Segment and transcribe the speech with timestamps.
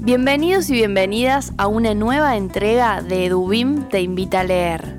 [0.00, 4.96] Bienvenidos y bienvenidas a una nueva entrega de Edubim Te Invita a Leer.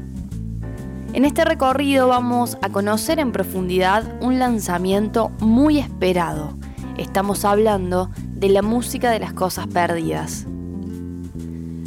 [1.13, 6.57] En este recorrido vamos a conocer en profundidad un lanzamiento muy esperado.
[6.98, 10.45] Estamos hablando de la música de las cosas perdidas.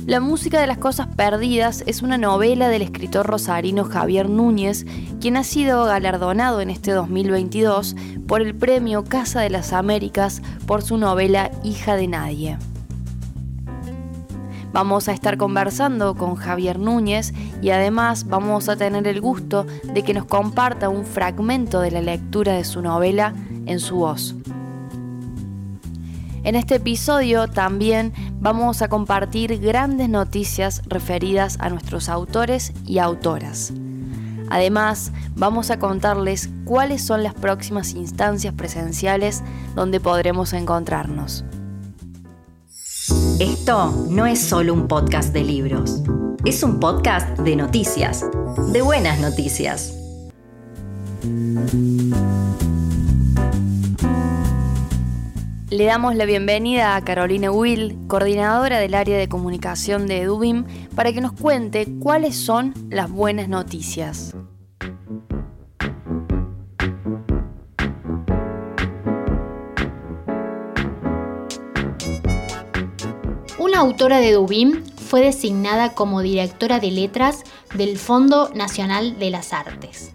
[0.06, 4.86] La música de las cosas perdidas es una novela del escritor rosarino Javier Núñez,
[5.20, 7.94] quien ha sido galardonado en este 2022
[8.26, 12.58] por el premio Casa de las Américas por su novela Hija de Nadie.
[14.72, 20.02] Vamos a estar conversando con Javier Núñez y además vamos a tener el gusto de
[20.02, 23.34] que nos comparta un fragmento de la lectura de su novela
[23.66, 24.34] en su voz.
[26.44, 33.72] En este episodio también vamos a compartir grandes noticias referidas a nuestros autores y autoras.
[34.48, 39.42] Además, vamos a contarles cuáles son las próximas instancias presenciales
[39.74, 41.44] donde podremos encontrarnos.
[43.42, 46.00] Esto no es solo un podcast de libros,
[46.44, 48.24] es un podcast de noticias,
[48.72, 49.98] de buenas noticias.
[55.70, 61.12] Le damos la bienvenida a Carolina Will, coordinadora del área de comunicación de Edubim, para
[61.12, 64.36] que nos cuente cuáles son las buenas noticias.
[73.82, 77.42] Autora de Dubim fue designada como directora de letras
[77.74, 80.12] del Fondo Nacional de las Artes.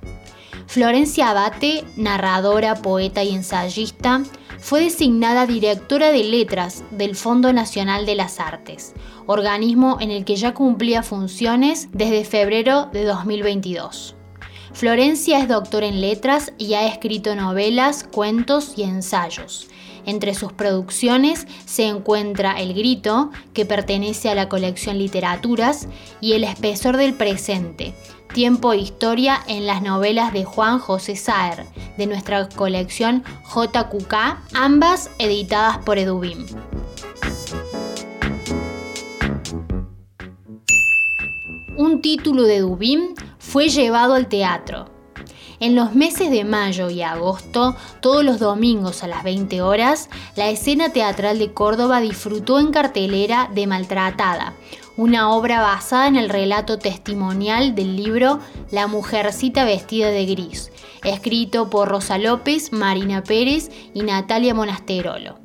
[0.68, 4.24] Florencia Abate, narradora, poeta y ensayista,
[4.60, 8.94] fue designada directora de letras del Fondo Nacional de las Artes,
[9.26, 14.17] organismo en el que ya cumplía funciones desde febrero de 2022.
[14.74, 19.68] Florencia es doctora en letras y ha escrito novelas, cuentos y ensayos.
[20.06, 25.88] Entre sus producciones se encuentra El Grito, que pertenece a la colección Literaturas,
[26.22, 27.94] y El Espesor del Presente,
[28.34, 31.66] Tiempo e Historia en las novelas de Juan José Saer,
[31.98, 33.24] de nuestra colección
[33.54, 34.14] JQK,
[34.54, 36.46] ambas editadas por Edubim.
[41.76, 43.14] Un título de Edubim
[43.58, 44.86] fue llevado al teatro.
[45.60, 50.52] En los meses de mayo y agosto, todos los domingos a las 20 horas, la
[50.52, 54.54] escena teatral de Córdoba disfrutó en cartelera de Maltratada,
[54.96, 60.72] una obra basada en el relato testimonial del libro La mujercita vestida de gris,
[61.04, 65.40] escrito por Rosa López, Marina Pérez y Natalia Monasterolo.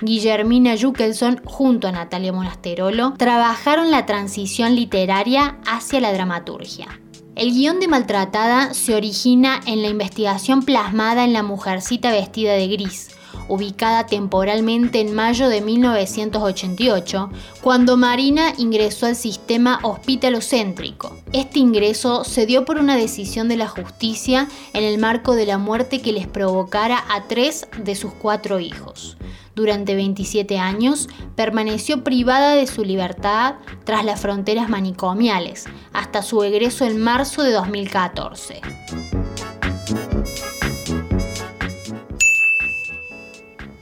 [0.00, 6.98] Guillermina Jukelson junto a Natalia Monasterolo trabajaron la transición literaria hacia la dramaturgia.
[7.36, 12.68] El guion de Maltratada se origina en la investigación plasmada en La Mujercita Vestida de
[12.68, 13.10] Gris,
[13.48, 17.30] ubicada temporalmente en mayo de 1988,
[17.60, 21.16] cuando Marina ingresó al sistema hospitalocéntrico.
[21.32, 25.58] Este ingreso se dio por una decisión de la justicia en el marco de la
[25.58, 29.16] muerte que les provocara a tres de sus cuatro hijos.
[29.54, 33.54] Durante 27 años permaneció privada de su libertad
[33.84, 38.60] tras las fronteras manicomiales, hasta su egreso en marzo de 2014.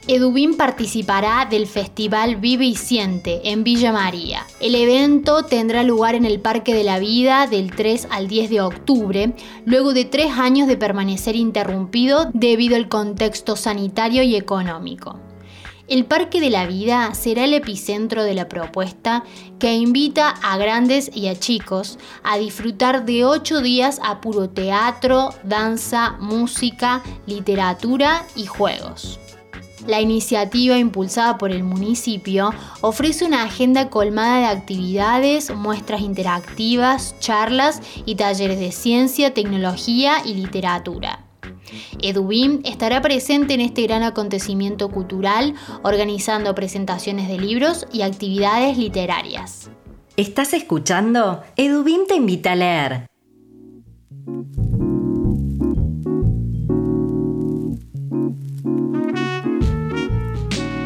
[0.05, 4.45] Edubín participará del Festival Vive y Siente en Villa María.
[4.59, 8.61] El evento tendrá lugar en el Parque de la Vida del 3 al 10 de
[8.61, 9.33] octubre,
[9.65, 15.19] luego de tres años de permanecer interrumpido debido al contexto sanitario y económico.
[15.93, 19.23] El Parque de la Vida será el epicentro de la propuesta
[19.59, 25.29] que invita a grandes y a chicos a disfrutar de ocho días a puro teatro,
[25.43, 29.19] danza, música, literatura y juegos.
[29.85, 37.81] La iniciativa impulsada por el municipio ofrece una agenda colmada de actividades, muestras interactivas, charlas
[38.07, 41.22] y talleres de ciencia, tecnología y literatura.
[42.01, 49.69] EduBIM estará presente en este gran acontecimiento cultural, organizando presentaciones de libros y actividades literarias.
[50.17, 51.41] ¿Estás escuchando?
[51.55, 53.07] EduBIM te invita a leer.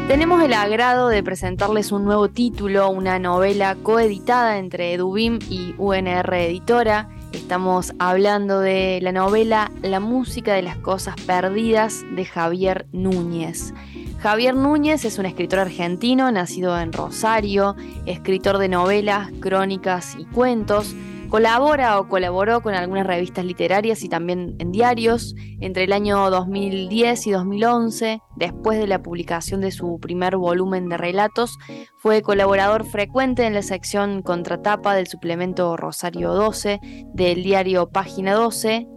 [0.08, 6.34] Tenemos el agrado de presentarles un nuevo título, una novela coeditada entre EduBIM y UNR
[6.34, 13.76] Editora, Estamos hablando de la novela La música de las cosas perdidas de Javier Núñez.
[14.20, 17.76] Javier Núñez es un escritor argentino nacido en Rosario,
[18.08, 20.96] escritor de novelas, crónicas y cuentos.
[21.30, 27.28] Colabora o colaboró con algunas revistas literarias y también en diarios entre el año 2010
[27.28, 28.22] y 2011.
[28.38, 31.58] Después de la publicación de su primer volumen de relatos,
[31.98, 36.80] fue colaborador frecuente en la sección contratapa del suplemento Rosario 12
[37.14, 38.88] del diario Página 12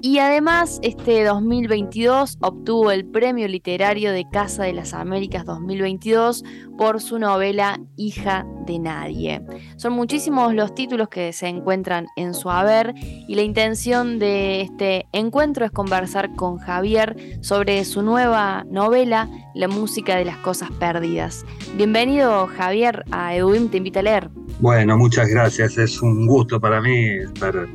[0.00, 6.44] y además, este 2022 obtuvo el Premio Literario de Casa de las Américas 2022
[6.76, 9.42] por su novela Hija de Nadie.
[9.76, 15.06] Son muchísimos los títulos que se encuentran en su haber y la intención de este
[15.12, 21.44] encuentro es conversar con Javier sobre su nueva novela, La música de las cosas perdidas.
[21.76, 24.30] Bienvenido Javier a Eduim Te invita a leer.
[24.60, 25.78] Bueno, muchas gracias.
[25.78, 27.68] Es un gusto para mí estar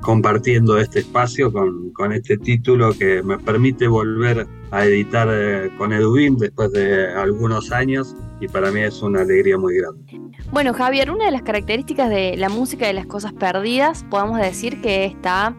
[0.00, 6.36] compartiendo este espacio con, este título que me permite volver a editar eh, con Edubim
[6.36, 10.20] después de algunos años y para mí es una alegría muy grande.
[10.50, 14.80] Bueno, Javier, una de las características de la música de las cosas perdidas, podemos decir
[14.80, 15.56] que está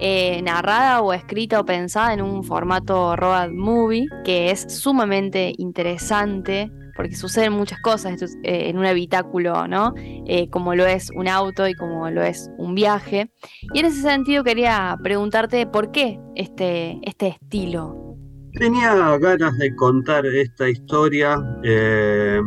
[0.00, 6.72] eh, narrada o escrita o pensada en un formato road movie, que es sumamente interesante
[6.98, 9.94] porque suceden muchas cosas eh, en un habitáculo, ¿no?
[10.26, 13.30] Eh, como lo es un auto y como lo es un viaje.
[13.72, 18.16] Y en ese sentido quería preguntarte por qué este, este estilo.
[18.54, 22.40] Tenía ganas de contar esta historia eh,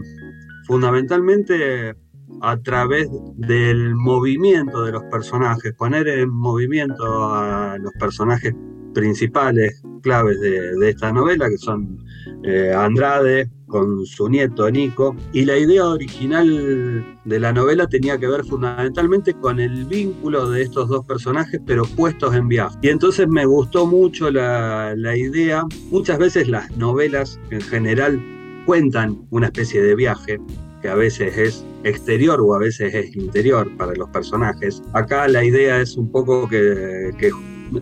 [0.68, 1.96] fundamentalmente
[2.42, 3.08] a través
[3.38, 8.54] del movimiento de los personajes, poner en movimiento a los personajes
[8.94, 12.04] principales, claves de, esta novela, que son
[12.76, 15.16] Andrade, con su nieto Nico.
[15.34, 20.62] Y la idea original de la novela tenía que ver fundamentalmente con el vínculo de
[20.62, 22.78] estos dos personajes, pero puestos en viaje.
[22.84, 25.64] Y entonces me gustó mucho la, la idea.
[25.90, 28.22] Muchas veces las novelas en general
[28.66, 30.40] cuentan una especie de viaje
[30.82, 34.82] que a veces es exterior o a veces es interior para los personajes.
[34.94, 37.32] Acá la idea es un poco que, que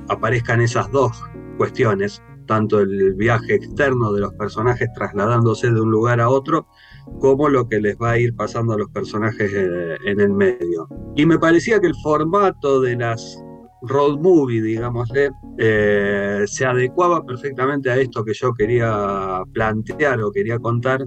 [0.09, 1.11] aparezcan esas dos
[1.57, 6.67] cuestiones, tanto el viaje externo de los personajes trasladándose de un lugar a otro,
[7.19, 10.87] como lo que les va a ir pasando a los personajes eh, en el medio.
[11.15, 13.39] Y me parecía que el formato de las
[13.83, 15.29] road movie, digámosle,
[15.59, 21.05] eh, se adecuaba perfectamente a esto que yo quería plantear o quería contar,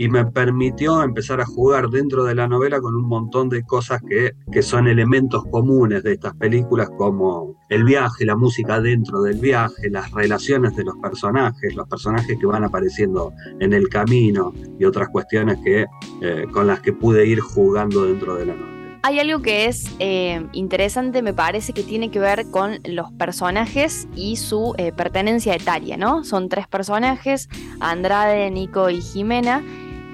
[0.00, 4.00] y me permitió empezar a jugar dentro de la novela con un montón de cosas
[4.08, 9.38] que, que son elementos comunes de estas películas como el viaje, la música dentro del
[9.38, 14.86] viaje, las relaciones de los personajes, los personajes que van apareciendo en el camino y
[14.86, 15.84] otras cuestiones que,
[16.22, 18.70] eh, con las que pude ir jugando dentro de la novela.
[19.02, 24.06] Hay algo que es eh, interesante, me parece, que tiene que ver con los personajes
[24.14, 26.22] y su eh, pertenencia etaria, ¿no?
[26.22, 27.48] Son tres personajes,
[27.80, 29.62] Andrade, Nico y Jimena,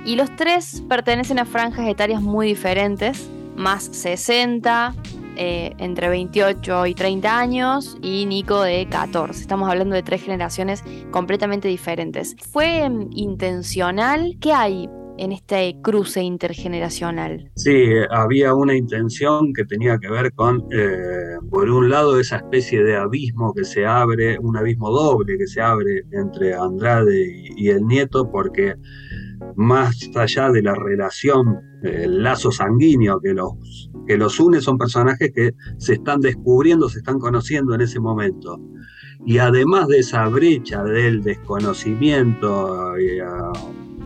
[0.06, 4.94] y los tres pertenecen a franjas etarias muy diferentes, más 60,
[5.36, 9.40] eh, entre 28 y 30 años, y Nico de 14.
[9.40, 12.36] Estamos hablando de tres generaciones completamente diferentes.
[12.52, 14.36] ¿Fue intencional?
[14.40, 17.50] ¿Qué hay en este cruce intergeneracional?
[17.56, 22.84] Sí, había una intención que tenía que ver con, eh, por un lado, esa especie
[22.84, 27.84] de abismo que se abre, un abismo doble que se abre entre Andrade y el
[27.86, 28.74] nieto, porque
[29.54, 33.52] más allá de la relación, el lazo sanguíneo que los,
[34.06, 38.60] que los une, son personajes que se están descubriendo, se están conociendo en ese momento.
[39.24, 43.22] Y además de esa brecha del desconocimiento eh,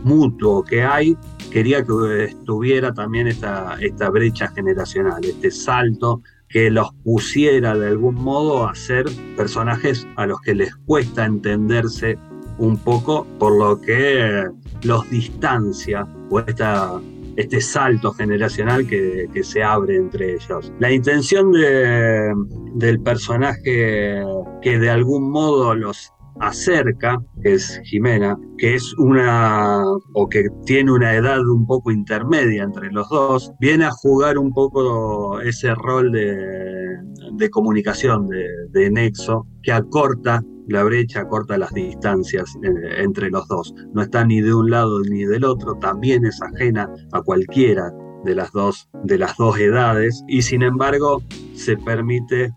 [0.03, 1.17] mutuo que hay,
[1.51, 8.15] quería que estuviera también esta, esta brecha generacional, este salto que los pusiera de algún
[8.15, 9.05] modo a ser
[9.37, 12.17] personajes a los que les cuesta entenderse
[12.57, 14.45] un poco, por lo que
[14.83, 20.71] los distancia o este salto generacional que, se abre entre ellos.
[20.79, 24.23] La intención del personaje
[24.61, 29.83] que de algún modo los acerca, que es Jimena, que es una
[30.13, 34.51] o que tiene una edad un poco intermedia entre los dos, viene a jugar un
[34.51, 42.55] poco ese rol de, comunicación, de, de nexo, que acorta la brecha corta las distancias
[42.63, 43.73] eh, entre los dos.
[43.93, 47.91] No está ni de un lado ni del otro, también es ajena a cualquiera
[48.23, 51.21] de las dos, de las dos edades y sin embargo
[51.53, 52.51] se permite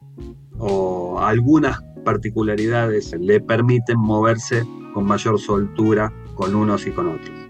[0.58, 7.44] o algunas particularidades le permiten moverse con mayor soltura con unos y con otros.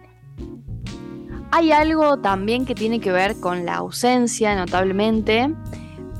[1.50, 5.54] Hay algo también que tiene que ver con la ausencia, notablemente,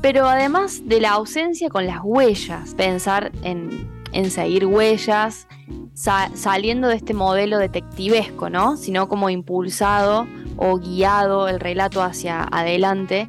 [0.00, 3.88] pero además de la ausencia con las huellas, pensar en,
[4.30, 5.46] seguir huellas,
[5.94, 8.76] saliendo de este modelo detectivesco, ¿no?
[8.76, 13.28] Sino como impulsado o guiado el relato hacia adelante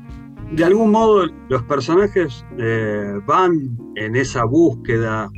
[0.51, 5.29] de algún modo los personajes eh, van en esa búsqueda,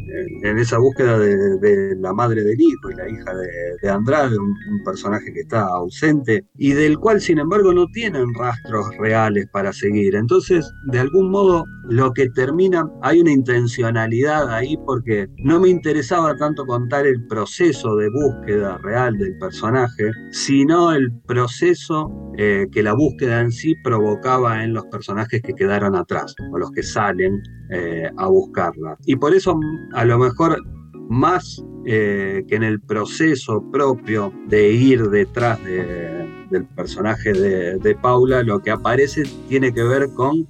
[0.43, 3.33] en, esa búsqueda de, la madre del hijo y la hija
[3.81, 8.85] de, Andrade, un, personaje que está ausente y del cual sin embargo no tienen rastros
[8.99, 10.15] reales para seguir.
[10.15, 16.35] Entonces, de algún modo, lo que termina, hay una intencionalidad ahí porque no me interesaba
[16.37, 22.93] tanto contar el proceso de búsqueda real del personaje, sino el proceso eh, que la
[22.93, 24.96] búsqueda en sí provocaba en los personajes
[25.41, 28.97] que quedaron atrás o los que salen eh, a buscarla.
[29.05, 29.59] Y por eso
[29.93, 30.61] a lo mejor
[31.09, 38.59] más eh, que en el proceso propio de ir detrás del personaje de, Paula, lo
[38.59, 40.47] que aparece tiene que ver con,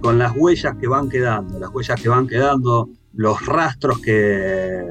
[0.00, 4.86] con las huellas que van quedando, las huellas que van quedando, los rastros que,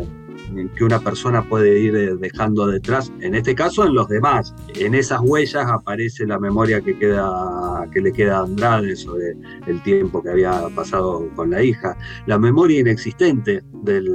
[0.76, 4.54] que una persona puede ir eh, dejando detrás, en este caso en los demás.
[4.76, 9.36] En esas huellas aparece la memoria que, queda, que le queda a Andrade sobre
[9.68, 14.06] el tiempo que había pasado con la hija, la memoria inexistente del,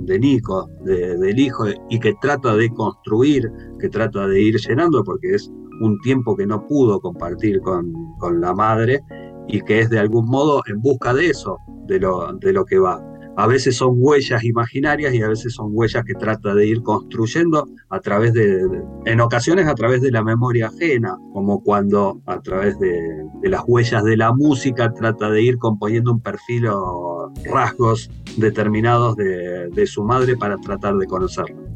[0.00, 5.34] de Nico, del hijo, y que trata de construir, que trata de ir llenando, porque
[5.34, 5.50] es
[5.80, 9.00] un tiempo que no pudo compartir con, con la madre
[9.48, 12.78] y que es de algún modo en busca de eso, de lo, de lo que
[12.78, 13.00] va
[13.38, 17.68] a veces son huellas imaginarias y a veces son huellas que trata de ir construyendo
[17.88, 18.68] a través de,
[19.04, 22.98] en ocasiones a través de la memoria ajena, como cuando a través de,
[23.44, 29.68] las huellas de la música trata de ir componiendo un perfil o rasgos determinados de,
[29.68, 31.67] de su madre para tratar de conocerla.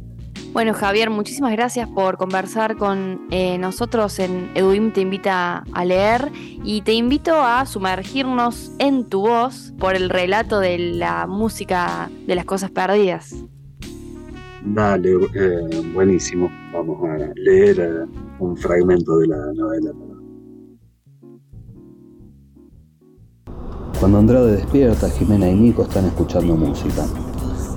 [0.53, 6.31] Bueno, Javier, muchísimas gracias por conversar con eh, nosotros en Eduim Te Invita a Leer
[6.63, 12.35] y te invito a sumergirnos en tu voz por el relato de la música de
[12.35, 13.33] las cosas perdidas.
[14.63, 16.51] Dale, eh, buenísimo.
[16.71, 18.05] Vamos a leer eh,
[18.37, 19.91] un fragmento de la novela.
[23.99, 27.05] Cuando Andrade despierta, Jimena y Nico están escuchando música.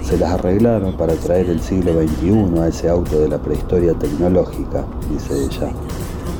[0.06, 4.84] Se las arreglaron para traer el siglo XXI a ese auto de la prehistoria tecnológica,
[5.10, 5.72] dice ella.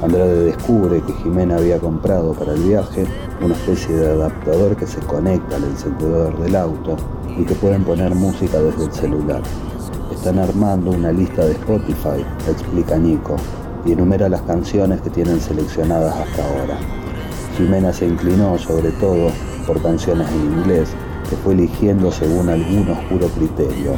[0.05, 3.05] Andrade descubre que Jimena había comprado para el viaje
[3.45, 6.97] una especie de adaptador que se conecta al encendedor del auto
[7.37, 9.43] y que pueden poner música desde el celular.
[10.15, 13.35] Están armando una lista de Spotify, explica Nico,
[13.85, 16.79] y enumera las canciones que tienen seleccionadas hasta ahora.
[17.57, 19.33] Jimena se inclinó sobre todo
[19.67, 20.95] por canciones en inglés
[21.29, 23.95] que fue eligiendo según algún oscuro criterio.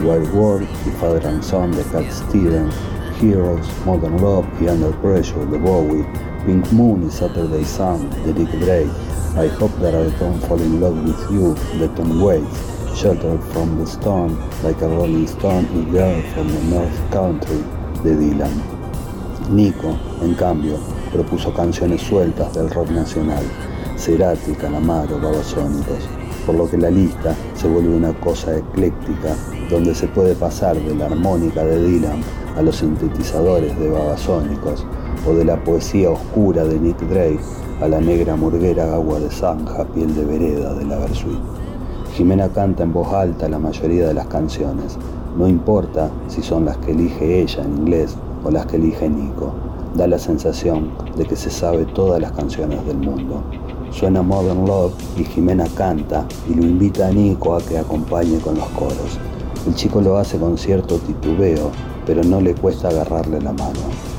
[0.00, 2.74] Wild World y Father and Son de Cat Stevens,
[3.20, 6.04] Heroes, Modern Love y Under Pressure de Bowie,
[6.44, 8.90] Pink Moon y Saturday Sun de Dick Drake,
[9.36, 13.78] I Hope That I Don't Fall in Love With You de Tom Waits, Shelter from
[13.78, 17.62] the Storm, Like a Rolling Stone y Girl from the North Country
[18.02, 18.60] de Dylan.
[19.50, 20.78] Nico, en cambio,
[21.12, 23.44] propuso canciones sueltas del rock nacional,
[23.96, 26.08] Cerati, Calamaro, Babasónicos,
[26.46, 29.36] por lo que la lista se vuelve una cosa ecléctica
[29.70, 32.20] donde se puede pasar de la armónica de Dylan
[32.56, 34.86] a los sintetizadores de babasónicos
[35.26, 37.40] o de la poesía oscura de Nick Drake
[37.80, 41.38] a la negra murguera agua de zanja, piel de vereda de la Versuit.
[42.14, 44.98] Jimena canta en voz alta la mayoría de las canciones,
[45.36, 49.52] no importa si son las que elige ella en inglés o las que elige Nico,
[49.94, 53.42] da la sensación de que se sabe todas las canciones del mundo.
[53.92, 58.56] Suena Modern Love y Jimena canta y lo invita a Nico a que acompañe con
[58.56, 59.18] los coros.
[59.66, 61.70] El chico lo hace con cierto titubeo,
[62.06, 64.11] pero no le cuesta agarrarle la mano.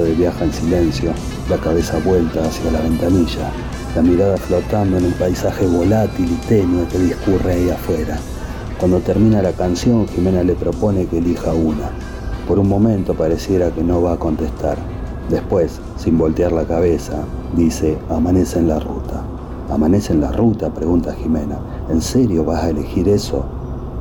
[0.00, 1.12] Viaja en silencio,
[1.48, 3.50] la cabeza vuelta hacia la ventanilla,
[3.94, 8.18] la mirada flotando en el paisaje volátil y tenue que discurre ahí afuera.
[8.78, 11.90] Cuando termina la canción, Jimena le propone que elija una.
[12.48, 14.78] Por un momento pareciera que no va a contestar.
[15.28, 17.22] Después, sin voltear la cabeza,
[17.54, 19.22] dice, amanece en la ruta.
[19.70, 20.70] ¿Amanece en la ruta?
[20.70, 21.58] pregunta Jimena.
[21.90, 23.44] ¿En serio vas a elegir eso?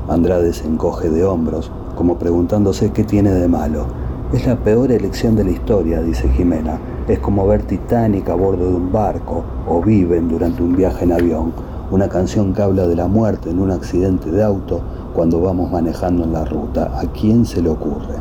[0.08, 5.36] Andrade se encoge de hombros, como preguntándose qué tiene de malo Es la peor elección
[5.36, 6.80] de la historia, dice Jimena.
[7.08, 11.14] Es como ver Titanic a bordo de un barco o Viven durante un viaje en
[11.14, 11.52] avión.
[11.90, 14.82] Una canción que habla de la muerte en un accidente de auto
[15.16, 16.92] cuando vamos manejando en la ruta.
[17.00, 18.18] ¿A quién se le ocurre?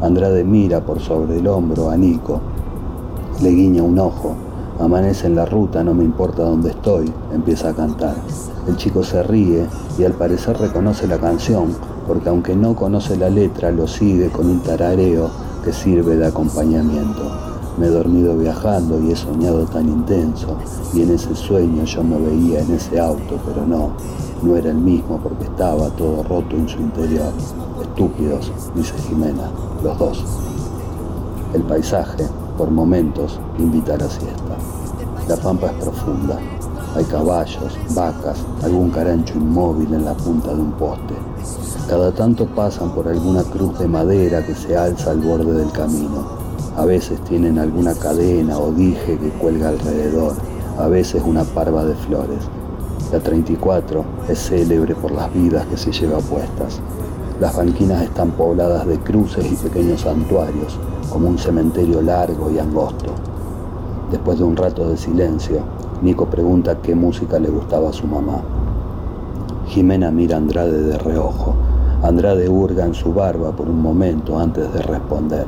[0.00, 2.40] Andrade mira por sobre el hombro a Nico,
[3.40, 4.34] le guiña un ojo.
[4.80, 8.16] Amanece en la ruta, no me importa dónde estoy, empieza a cantar.
[8.66, 9.66] El chico se ríe
[9.98, 11.76] y al parecer reconoce la canción,
[12.08, 15.30] porque aunque no conoce la letra, lo sigue con un tarareo
[15.62, 17.30] que sirve de acompañamiento.
[17.76, 20.56] Me he dormido viajando y he soñado tan intenso,
[20.94, 23.90] y en ese sueño yo me veía en ese auto, pero no,
[24.42, 27.30] no era el mismo porque estaba todo roto en su interior.
[27.82, 29.50] Estúpidos, dice Jimena,
[29.84, 30.24] los dos.
[31.52, 34.56] El paisaje, por momentos, invita a la siesta.
[35.28, 36.38] La pampa es profunda.
[36.96, 41.14] Hay caballos, vacas, algún carancho inmóvil en la punta de un poste.
[41.88, 46.26] Cada tanto pasan por alguna cruz de madera que se alza al borde del camino.
[46.76, 50.34] A veces tienen alguna cadena o dije que cuelga alrededor,
[50.78, 52.40] a veces una parva de flores.
[53.10, 56.78] La 34 es célebre por las vidas que se lleva puestas.
[57.40, 60.78] Las banquinas están pobladas de cruces y pequeños santuarios,
[61.10, 63.14] como un cementerio largo y angosto.
[64.10, 65.60] Después de un rato de silencio,
[66.02, 68.42] Nico pregunta qué música le gustaba a su mamá.
[69.68, 71.54] Jimena mira a Andrade de reojo.
[72.00, 75.46] Andrade hurga en su barba por un momento antes de responder.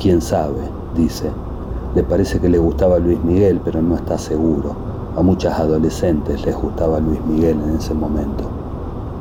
[0.00, 0.62] ¿Quién sabe?
[0.96, 1.30] dice.
[1.94, 4.74] Le parece que le gustaba Luis Miguel, pero no está seguro.
[5.14, 8.44] A muchas adolescentes les gustaba Luis Miguel en ese momento.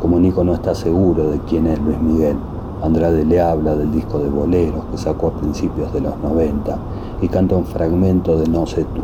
[0.02, 2.38] Como Nico no está seguro de quién es Luis Miguel,
[2.82, 6.78] Andrade le habla del disco de boleros que sacó a principios de los 90
[7.22, 9.04] y canta un fragmento de No sé tú.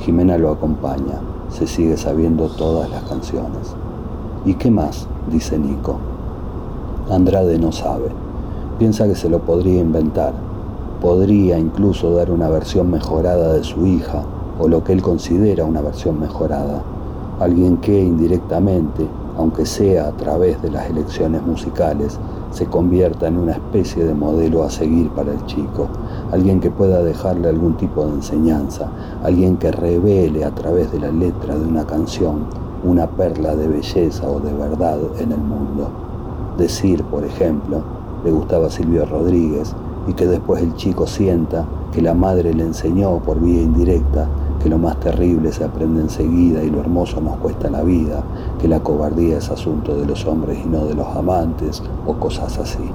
[0.00, 3.74] Jimena lo acompaña, se sigue sabiendo todas las canciones.
[4.44, 5.06] ¿Y qué más?
[5.30, 6.17] dice Nico.
[7.10, 8.10] Andrade no sabe.
[8.78, 10.34] Piensa que se lo podría inventar.
[11.00, 14.24] Podría incluso dar una versión mejorada de su hija,
[14.58, 16.82] o lo que él considera una versión mejorada.
[17.40, 19.06] Alguien que indirectamente,
[19.38, 22.18] aunque sea a través de las elecciones musicales,
[22.50, 25.88] se convierta en una especie de modelo a seguir para el chico,
[26.30, 28.90] alguien que pueda dejarle algún tipo de enseñanza,
[29.22, 34.28] alguien que revele a través de la letra de una canción una perla de belleza
[34.28, 36.07] o de verdad en el mundo
[36.58, 37.82] decir, por ejemplo,
[38.24, 39.74] le gustaba Silvio Rodríguez
[40.08, 44.28] y que después el chico sienta que la madre le enseñó por vía indirecta
[44.62, 48.24] que lo más terrible se aprende enseguida y lo hermoso nos cuesta la vida,
[48.60, 52.58] que la cobardía es asunto de los hombres y no de los amantes o cosas
[52.58, 52.90] así.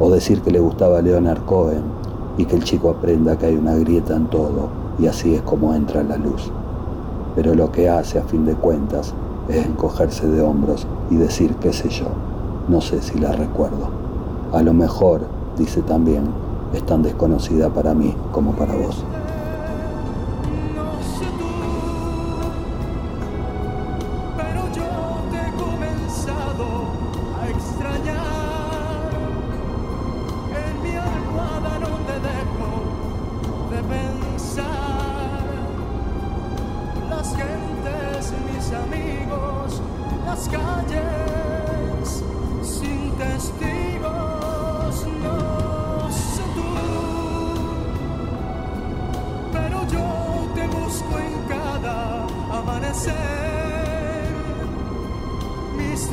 [0.00, 1.84] O decir que le gustaba Leonard Cohen
[2.36, 4.68] y que el chico aprenda que hay una grieta en todo
[4.98, 6.50] y así es como entra la luz.
[7.36, 9.14] Pero lo que hace a fin de cuentas
[9.48, 12.31] es encogerse de hombros y decir qué sé yo.
[12.68, 13.88] No sé si la recuerdo.
[14.52, 15.22] A lo mejor,
[15.58, 16.24] dice también,
[16.72, 19.04] es tan desconocida para mí como para vos.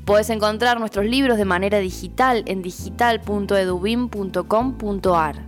[0.06, 5.47] Puedes encontrar nuestros libros de manera digital en digital.edubim.com.ar.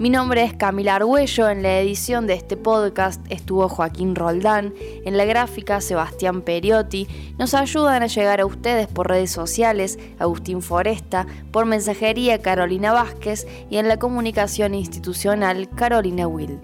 [0.00, 4.72] Mi nombre es Camila Argüello, en la edición de este podcast estuvo Joaquín Roldán,
[5.04, 7.06] en la gráfica Sebastián Periotti,
[7.38, 13.46] nos ayudan a llegar a ustedes por redes sociales Agustín Foresta, por mensajería Carolina Vázquez
[13.68, 16.60] y en la comunicación institucional Carolina Wild.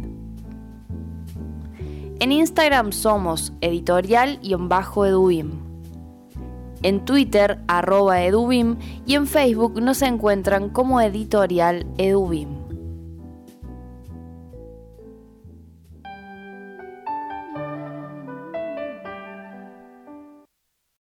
[2.21, 5.51] En Instagram somos editorial y en bajo edubim.
[6.83, 12.56] En Twitter, arroba edubim y en Facebook nos encuentran como editorial edubim.